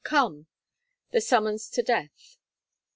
come!' 0.03 0.47
the 1.11 1.21
summons 1.21 1.69
to 1.69 1.83
death. 1.83 2.37